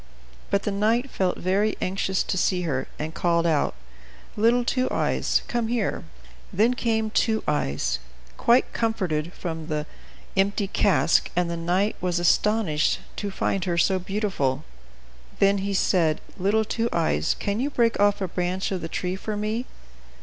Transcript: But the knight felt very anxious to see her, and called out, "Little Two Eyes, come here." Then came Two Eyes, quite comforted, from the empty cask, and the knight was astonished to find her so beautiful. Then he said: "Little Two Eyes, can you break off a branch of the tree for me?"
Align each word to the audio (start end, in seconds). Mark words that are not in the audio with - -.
But 0.49 0.63
the 0.63 0.71
knight 0.71 1.11
felt 1.11 1.37
very 1.37 1.75
anxious 1.79 2.23
to 2.23 2.35
see 2.35 2.63
her, 2.63 2.87
and 2.97 3.13
called 3.13 3.45
out, 3.45 3.75
"Little 4.35 4.65
Two 4.65 4.87
Eyes, 4.89 5.43
come 5.47 5.67
here." 5.67 6.03
Then 6.51 6.73
came 6.73 7.11
Two 7.11 7.43
Eyes, 7.47 7.99
quite 8.35 8.73
comforted, 8.73 9.31
from 9.31 9.67
the 9.67 9.85
empty 10.35 10.67
cask, 10.67 11.29
and 11.35 11.51
the 11.51 11.55
knight 11.55 11.97
was 12.01 12.17
astonished 12.17 13.01
to 13.17 13.29
find 13.29 13.65
her 13.65 13.77
so 13.77 13.99
beautiful. 13.99 14.63
Then 15.37 15.59
he 15.59 15.75
said: 15.75 16.19
"Little 16.35 16.65
Two 16.65 16.89
Eyes, 16.91 17.35
can 17.37 17.59
you 17.59 17.69
break 17.69 17.99
off 17.99 18.21
a 18.21 18.27
branch 18.27 18.71
of 18.71 18.81
the 18.81 18.89
tree 18.89 19.15
for 19.15 19.37
me?" 19.37 19.67